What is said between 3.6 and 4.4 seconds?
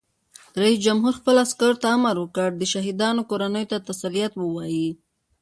ته تسلیت